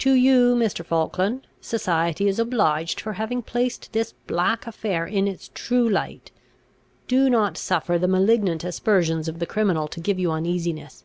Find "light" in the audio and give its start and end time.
5.88-6.30